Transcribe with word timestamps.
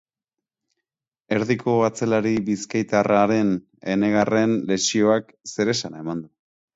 Erdiko 1.35 1.75
atzelari 1.87 2.31
bizkaitarraren 2.47 3.51
enegarren 3.97 4.57
lesioak 4.73 5.29
zeresana 5.53 6.01
eman 6.05 6.25
du. 6.25 6.31